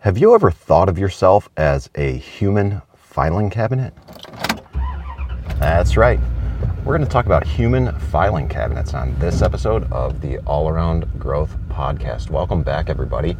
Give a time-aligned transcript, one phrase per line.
[0.00, 3.92] Have you ever thought of yourself as a human filing cabinet?
[5.58, 6.18] That's right.
[6.78, 11.18] We're going to talk about human filing cabinets on this episode of the All Around
[11.18, 12.30] Growth Podcast.
[12.30, 13.36] Welcome back, everybody.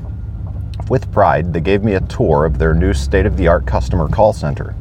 [0.90, 4.08] With pride, they gave me a tour of their new state of the art customer
[4.08, 4.76] call center.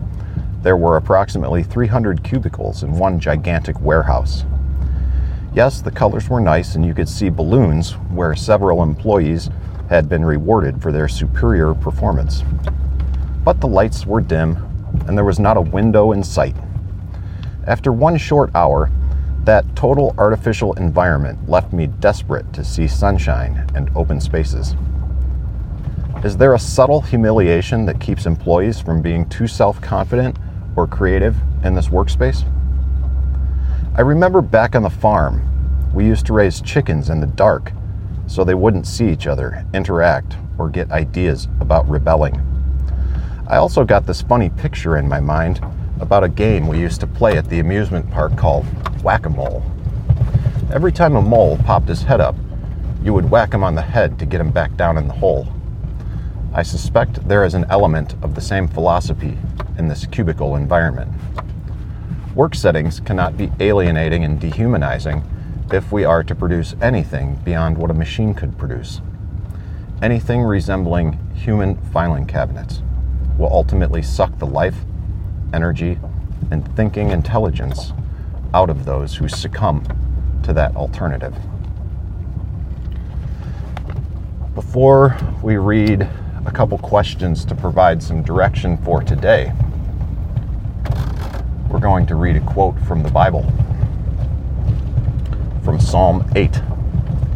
[0.62, 4.44] There were approximately 300 cubicles in one gigantic warehouse.
[5.55, 9.49] Yes, the colors were nice, and you could see balloons where several employees
[9.88, 12.44] had been rewarded for their superior performance.
[13.43, 14.56] But the lights were dim,
[15.06, 16.54] and there was not a window in sight.
[17.66, 18.91] After one short hour,
[19.44, 24.76] that total artificial environment left me desperate to see sunshine and open spaces.
[26.22, 30.37] Is there a subtle humiliation that keeps employees from being too self confident
[30.76, 32.44] or creative in this workspace?
[33.97, 35.42] I remember back on the farm,
[35.92, 37.72] we used to raise chickens in the dark
[38.26, 42.41] so they wouldn't see each other, interact, or get ideas about rebelling.
[43.48, 45.60] I also got this funny picture in my mind
[45.98, 48.64] about a game we used to play at the amusement park called
[49.02, 49.64] Whack a Mole.
[50.72, 52.37] Every time a mole popped his head up,
[53.02, 55.48] you would whack him on the head to get him back down in the hole.
[56.54, 59.37] I suspect there is an element of the same philosophy
[59.80, 61.10] in this cubicle environment.
[62.34, 65.24] Work settings cannot be alienating and dehumanizing
[65.72, 69.00] if we are to produce anything beyond what a machine could produce.
[70.02, 72.82] Anything resembling human filing cabinets
[73.38, 74.76] will ultimately suck the life,
[75.54, 75.98] energy,
[76.50, 77.94] and thinking intelligence
[78.52, 79.82] out of those who succumb
[80.42, 81.34] to that alternative.
[84.54, 86.06] Before we read
[86.44, 89.52] a couple questions to provide some direction for today,
[91.70, 93.42] we're going to read a quote from the Bible
[95.62, 96.60] from Psalm 8,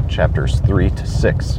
[0.09, 1.57] chapters 3 to 6.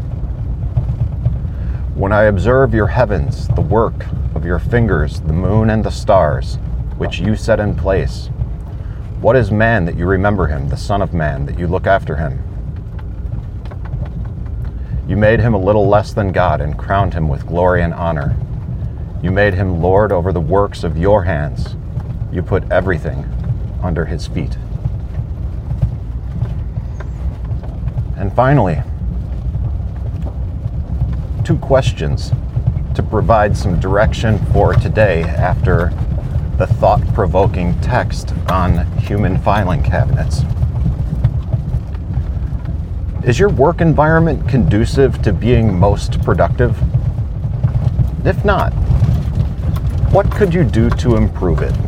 [1.96, 4.06] When I observe your heavens, the work
[4.36, 6.56] of your fingers, the moon and the stars,
[6.97, 8.28] which you set in place,
[9.22, 12.18] what is man that you remember him, the Son of Man that you look after
[12.18, 12.44] him?
[15.07, 18.36] You made him a little less than God and crowned him with glory and honor.
[19.24, 21.78] You made him Lord over the works of your hands.
[22.35, 23.23] You put everything
[23.81, 24.57] under his feet.
[28.18, 28.84] And finally,
[31.45, 32.34] two questions
[32.94, 35.94] to provide some direction for today after
[36.57, 40.42] the thought provoking text on human filing cabinets.
[43.24, 46.77] Is your work environment conducive to being most productive?
[48.25, 48.71] If not,
[50.12, 51.85] what could you do to improve it?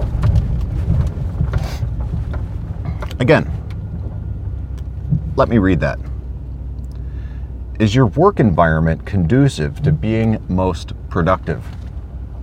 [3.19, 3.52] Again,
[5.36, 5.98] let me read that.
[7.80, 11.64] Is your work environment conducive to being most productive?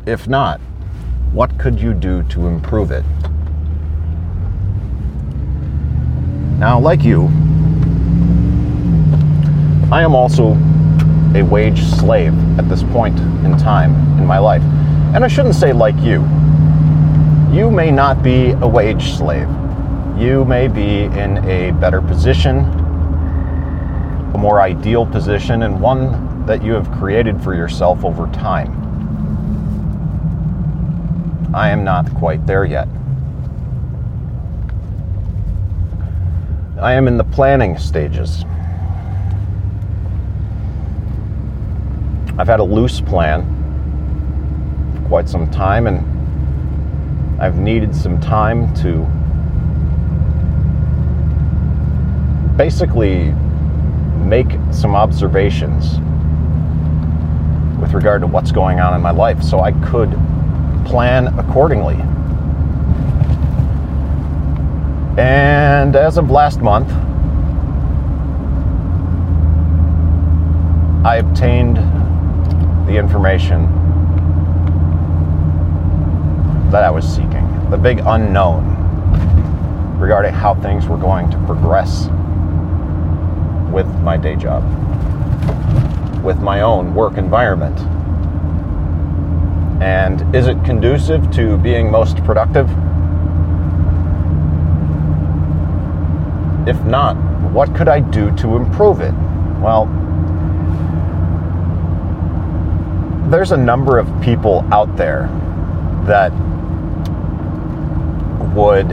[0.04, 0.60] If not,
[1.32, 3.04] what could you do to improve it?
[6.58, 7.26] Now, like you,
[9.92, 10.54] I am also
[11.36, 14.62] a wage slave at this point in time in my life.
[15.14, 16.20] And I shouldn't say like you.
[17.52, 19.48] You may not be a wage slave.
[20.16, 22.58] You may be in a better position,
[24.32, 28.80] a more ideal position, and one that you have created for yourself over time.
[31.52, 32.86] I am not quite there yet.
[36.80, 38.44] I am in the planning stages.
[42.38, 43.42] I've had a loose plan
[44.96, 49.06] for quite some time, and I've needed some time to
[52.56, 53.32] basically
[54.24, 55.98] make some observations
[57.80, 60.10] with regard to what's going on in my life so I could
[60.86, 61.96] plan accordingly.
[65.18, 66.90] And as of last month,
[71.04, 71.76] I obtained
[72.86, 73.66] the information
[76.70, 78.70] that I was seeking, the big unknown
[79.98, 82.08] regarding how things were going to progress
[83.74, 84.62] with my day job,
[86.22, 87.76] with my own work environment.
[89.82, 92.70] And is it conducive to being most productive?
[96.68, 97.16] If not,
[97.50, 99.12] what could I do to improve it?
[99.60, 99.86] Well,
[103.28, 105.26] there's a number of people out there
[106.06, 106.30] that
[108.54, 108.88] would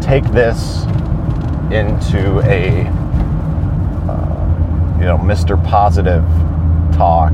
[0.00, 0.84] take this
[1.72, 3.01] into a
[5.02, 5.60] you know, Mr.
[5.64, 6.22] Positive
[6.96, 7.32] talk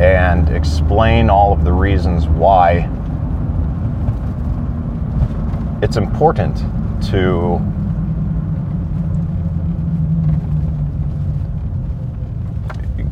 [0.00, 2.88] and explain all of the reasons why
[5.82, 6.56] it's important
[7.10, 7.58] to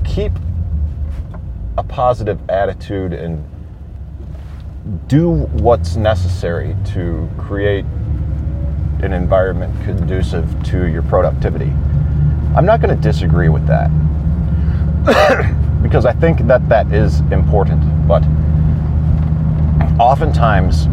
[0.04, 0.30] keep
[1.78, 3.44] a positive attitude and
[5.08, 7.84] do what's necessary to create
[9.02, 11.72] an environment conducive to your productivity.
[12.54, 13.88] I'm not going to disagree with that
[15.82, 18.06] because I think that that is important.
[18.06, 18.22] But
[19.98, 20.86] oftentimes,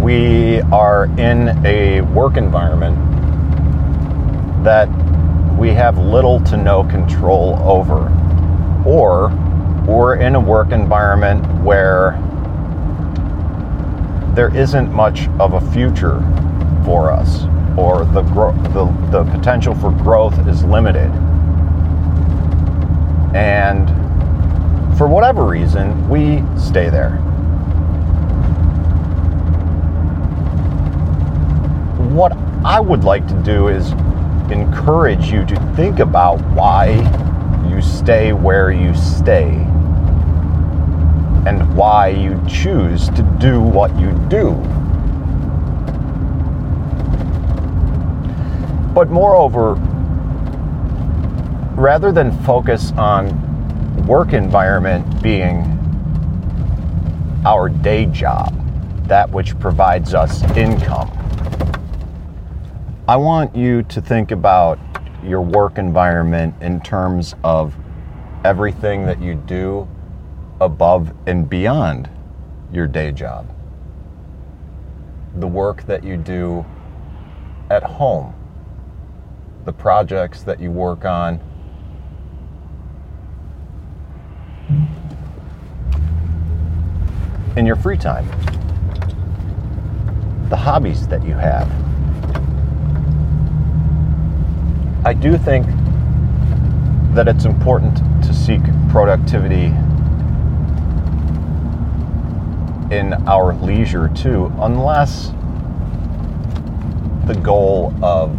[0.00, 2.96] we are in a work environment
[4.62, 4.86] that
[5.58, 8.08] we have little to no control over,
[8.86, 9.28] or
[9.84, 12.12] we're in a work environment where
[14.36, 16.20] there isn't much of a future
[16.84, 17.42] for us
[17.76, 21.10] or the, gro- the, the potential for growth is limited.
[23.34, 23.88] And
[24.98, 27.16] for whatever reason, we stay there.
[32.12, 32.32] What
[32.64, 33.92] I would like to do is
[34.52, 36.90] encourage you to think about why
[37.68, 39.48] you stay where you stay
[41.46, 44.50] and why you choose to do what you do.
[48.94, 49.74] But moreover,
[51.80, 55.64] rather than focus on work environment being
[57.46, 58.54] our day job,
[59.08, 61.10] that which provides us income,
[63.08, 64.78] I want you to think about
[65.24, 67.74] your work environment in terms of
[68.44, 69.88] everything that you do
[70.60, 72.10] above and beyond
[72.70, 73.48] your day job.
[75.36, 76.66] The work that you do
[77.70, 78.34] at home
[79.64, 81.40] the projects that you work on.
[87.56, 88.26] In your free time,
[90.48, 91.70] the hobbies that you have.
[95.04, 95.66] I do think
[97.14, 99.66] that it's important to seek productivity
[102.94, 105.28] in our leisure too, unless
[107.26, 108.36] the goal of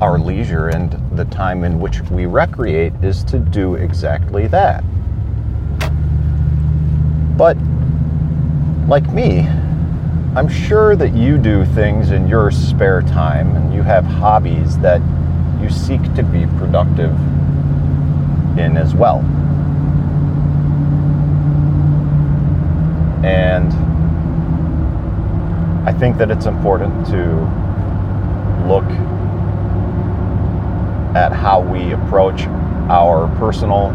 [0.00, 4.82] our leisure and the time in which we recreate is to do exactly that.
[7.36, 7.56] But,
[8.88, 9.48] like me,
[10.36, 15.00] I'm sure that you do things in your spare time and you have hobbies that
[15.60, 17.12] you seek to be productive
[18.58, 19.20] in as well.
[23.24, 23.72] And
[25.88, 27.64] I think that it's important to
[28.66, 28.84] look
[31.14, 32.42] at how we approach
[32.90, 33.90] our personal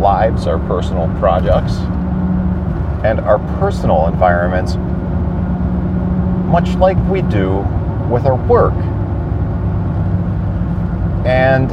[0.00, 1.74] lives, our personal projects,
[3.04, 4.76] and our personal environments,
[6.50, 7.58] much like we do
[8.10, 8.74] with our work.
[11.26, 11.70] And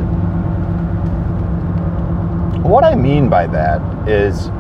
[2.63, 4.51] what I mean by that is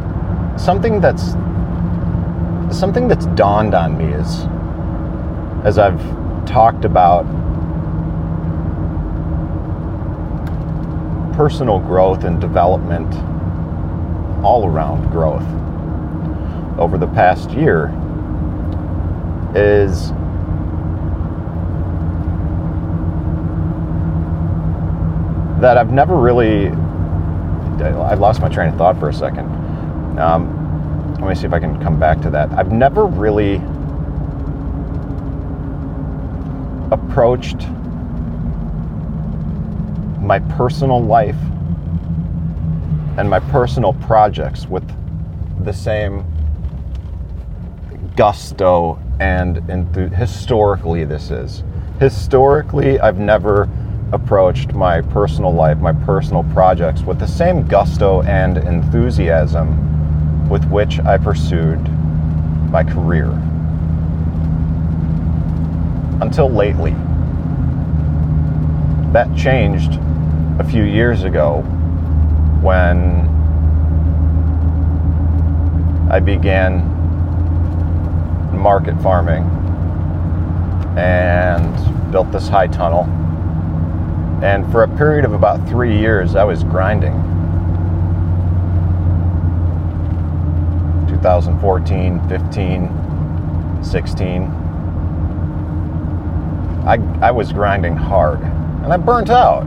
[0.61, 1.33] something that's
[2.77, 4.45] something that's dawned on me is
[5.65, 6.01] as I've
[6.45, 7.25] talked about
[11.37, 13.13] personal growth and development,
[14.43, 15.45] all around growth
[16.79, 17.89] over the past year,
[19.55, 20.09] is
[25.61, 26.69] that I've never really.
[27.79, 29.45] I lost my train of thought for a second.
[30.17, 32.51] Um, let me see if I can come back to that.
[32.53, 33.57] I've never really
[36.91, 37.67] approached
[40.27, 41.39] my personal life
[43.17, 44.83] and my personal projects with
[45.63, 46.23] the same
[48.15, 51.63] gusto and enth- historically this is
[51.99, 53.67] historically i've never
[54.13, 60.99] approached my personal life, my personal projects with the same gusto and enthusiasm with which
[60.99, 61.81] I pursued
[62.71, 63.29] my career.
[66.21, 66.91] Until lately.
[69.11, 69.99] That changed
[70.59, 71.61] a few years ago
[72.61, 73.27] when
[76.09, 76.95] I began
[78.57, 79.43] market farming
[80.97, 83.03] and built this high tunnel
[84.43, 87.13] and for a period of about three years, I was grinding.
[91.07, 94.43] 2014, 15, 16.
[96.85, 99.63] I, I was grinding hard and I burnt out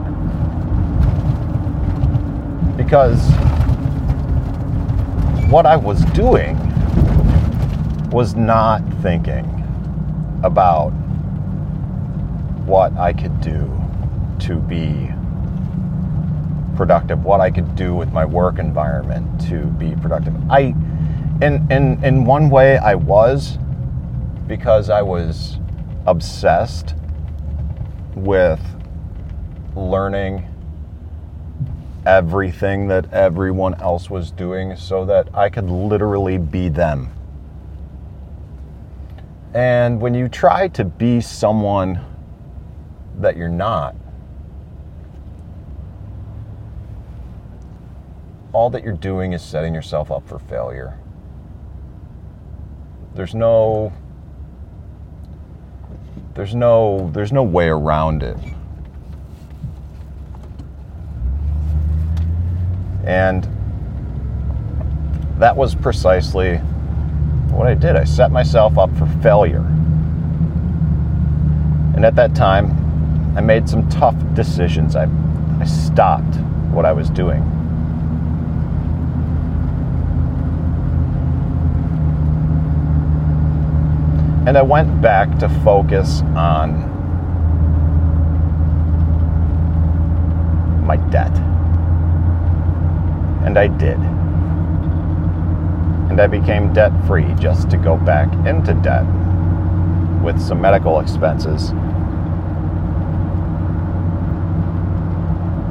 [2.91, 3.21] because
[5.49, 6.57] what I was doing
[8.09, 9.45] was not thinking
[10.43, 10.89] about
[12.65, 13.81] what I could do
[14.39, 15.09] to be
[16.75, 20.35] productive, what I could do with my work environment to be productive.
[20.49, 20.75] I,
[21.41, 23.57] in, in, in one way, I was
[24.47, 25.59] because I was
[26.05, 26.95] obsessed
[28.15, 28.59] with
[29.77, 30.50] learning
[32.05, 37.11] everything that everyone else was doing so that I could literally be them.
[39.53, 42.03] And when you try to be someone
[43.17, 43.95] that you're not,
[48.53, 50.97] all that you're doing is setting yourself up for failure.
[53.13, 53.93] There's no
[56.33, 58.37] there's no there's no way around it.
[63.11, 63.43] And
[65.37, 66.55] that was precisely
[67.49, 67.97] what I did.
[67.97, 69.65] I set myself up for failure.
[71.93, 72.71] And at that time,
[73.35, 74.95] I made some tough decisions.
[74.95, 75.09] I,
[75.59, 76.37] I stopped
[76.71, 77.41] what I was doing.
[84.47, 86.87] And I went back to focus on
[90.85, 91.50] my debt.
[93.45, 93.97] And I did.
[96.09, 99.05] And I became debt free just to go back into debt
[100.21, 101.69] with some medical expenses.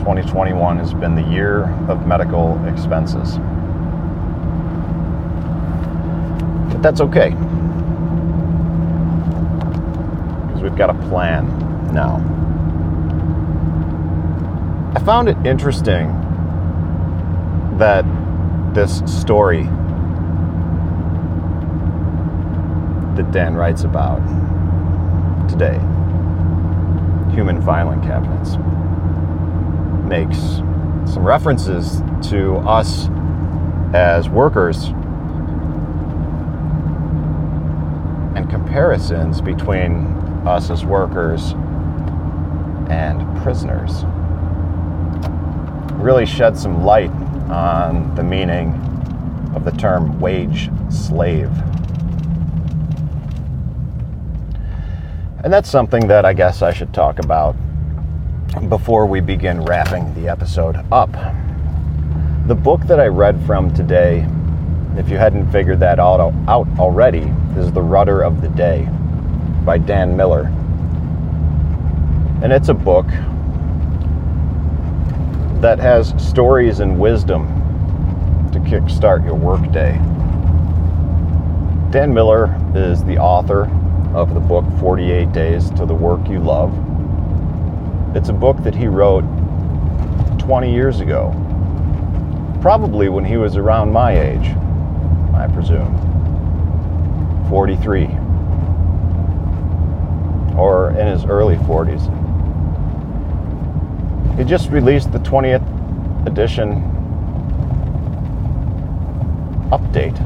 [0.00, 3.38] 2021 has been the year of medical expenses.
[6.72, 7.36] But that's okay
[10.60, 11.46] because we've got a plan
[11.92, 12.16] now.
[14.94, 16.08] I found it interesting
[17.80, 18.04] that
[18.74, 19.62] this story
[23.16, 24.18] that Dan writes about
[25.48, 25.78] today,
[27.34, 28.58] human filing cabinets,
[30.06, 30.36] makes
[31.10, 33.08] some references to us
[33.94, 34.88] as workers
[38.36, 40.06] and comparisons between
[40.46, 41.52] us as workers
[42.90, 44.04] and prisoners.
[45.94, 47.10] Really shed some light
[47.50, 48.72] on the meaning
[49.54, 51.50] of the term wage slave.
[55.42, 57.56] And that's something that I guess I should talk about
[58.68, 61.10] before we begin wrapping the episode up.
[62.46, 64.26] The book that I read from today,
[64.96, 68.88] if you hadn't figured that out, already, is The Rudder of the Day
[69.64, 70.52] by Dan Miller.
[72.42, 73.06] And it's a book
[75.60, 77.46] that has stories and wisdom
[78.50, 79.92] to kickstart your workday.
[81.90, 83.70] Dan Miller is the author
[84.14, 86.72] of the book 48 Days to the Work You Love.
[88.16, 89.24] It's a book that he wrote
[90.38, 91.30] 20 years ago,
[92.62, 94.56] probably when he was around my age,
[95.34, 95.94] I presume.
[97.50, 98.04] 43
[100.56, 102.19] or in his early 40s.
[104.36, 106.82] He just released the 20th edition
[109.70, 110.16] update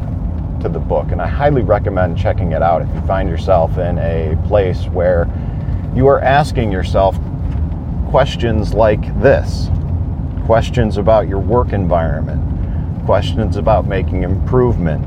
[0.63, 3.99] to the book, and I highly recommend checking it out if you find yourself in
[3.99, 5.29] a place where
[5.95, 7.19] you are asking yourself
[8.09, 9.69] questions like this
[10.45, 12.43] questions about your work environment,
[13.07, 15.03] questions about making improvement,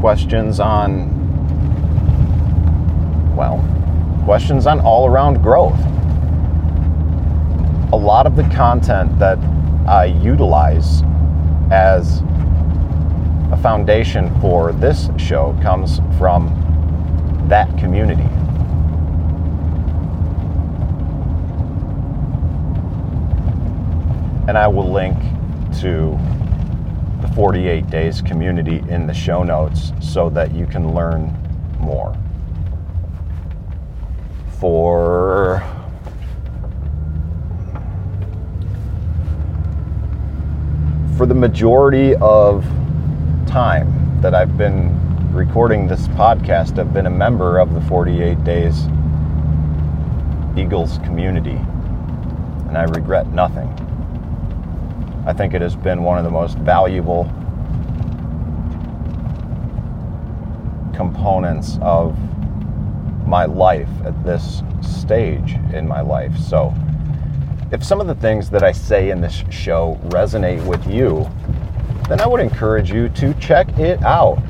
[0.00, 1.10] questions on,
[3.34, 3.58] well,
[4.24, 5.78] questions on all around growth.
[7.94, 9.38] A lot of the content that
[9.86, 11.04] I utilize
[11.70, 12.22] as
[13.52, 16.48] a foundation for this show comes from
[17.48, 18.28] that community.
[24.48, 25.16] And I will link
[25.78, 26.18] to
[27.20, 31.32] the 48 Days community in the show notes so that you can learn
[31.78, 32.12] more.
[34.58, 35.62] For
[41.16, 42.64] for the majority of
[43.46, 48.86] time that I've been recording this podcast, I've been a member of the 48 Days
[50.56, 51.58] Eagles community,
[52.66, 53.68] and I regret nothing.
[55.24, 57.24] I think it has been one of the most valuable
[60.96, 62.18] components of
[63.24, 66.36] my life at this stage in my life.
[66.38, 66.74] So,
[67.74, 71.28] if some of the things that I say in this show resonate with you,
[72.08, 74.40] then I would encourage you to check it out.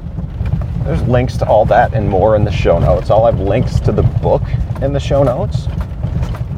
[0.84, 3.10] There's links to all that and more in the show notes.
[3.10, 4.42] I'll have links to the book
[4.82, 5.68] in the show notes.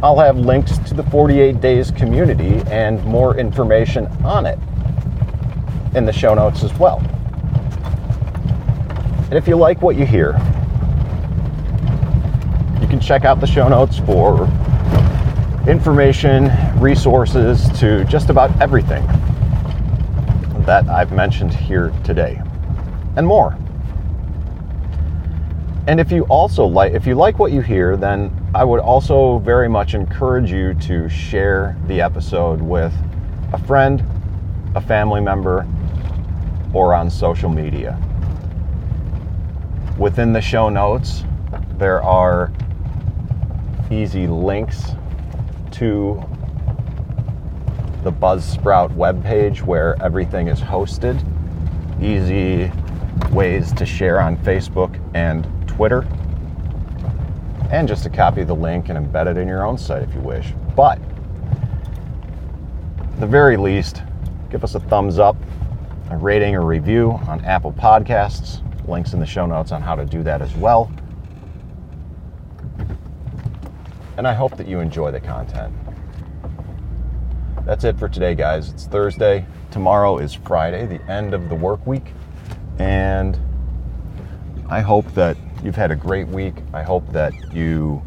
[0.02, 4.58] I'll have links to the 48 Days community and more information on it
[5.94, 6.98] in the show notes as well.
[9.30, 10.32] And if you like what you hear,
[12.80, 14.48] you can check out the show notes for
[15.68, 16.44] information,
[16.80, 19.06] resources to just about everything
[20.66, 22.40] that I've mentioned here today
[23.16, 23.56] and more.
[25.86, 29.38] And if you also like if you like what you hear, then I would also
[29.38, 32.92] very much encourage you to share the episode with
[33.52, 34.04] a friend,
[34.74, 35.66] a family member,
[36.74, 37.96] or on social media.
[39.96, 41.22] Within the show notes,
[41.78, 42.52] there are
[43.90, 44.90] easy links
[45.70, 46.22] to
[48.06, 51.20] the Buzzsprout webpage where everything is hosted,
[52.00, 52.70] easy
[53.32, 56.06] ways to share on Facebook and Twitter,
[57.72, 60.20] and just to copy the link and embed it in your own site if you
[60.20, 60.52] wish.
[60.76, 61.00] But
[63.00, 64.04] at the very least,
[64.50, 65.36] give us a thumbs up,
[66.10, 68.62] a rating or review on Apple Podcasts.
[68.86, 70.92] Links in the show notes on how to do that as well.
[74.16, 75.74] And I hope that you enjoy the content
[77.66, 78.70] that's it for today, guys.
[78.70, 79.44] It's Thursday.
[79.72, 82.12] Tomorrow is Friday, the end of the work week.
[82.78, 83.38] And
[84.68, 86.54] I hope that you've had a great week.
[86.72, 88.02] I hope that you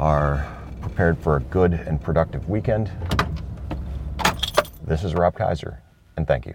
[0.00, 0.50] are
[0.80, 2.90] prepared for a good and productive weekend.
[4.84, 5.82] This is Rob Kaiser,
[6.16, 6.54] and thank you.